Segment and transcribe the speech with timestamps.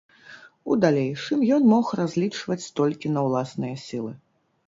[0.69, 4.11] У далейшым ён мог разлічваць толькі на ўласныя сілы.